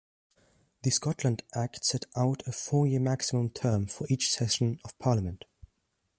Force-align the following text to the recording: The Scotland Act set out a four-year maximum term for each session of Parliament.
The 0.81 0.89
Scotland 0.89 1.43
Act 1.53 1.85
set 1.85 2.05
out 2.17 2.41
a 2.47 2.51
four-year 2.51 2.99
maximum 2.99 3.51
term 3.51 3.85
for 3.85 4.07
each 4.09 4.33
session 4.33 4.79
of 4.83 4.97
Parliament. 4.97 5.45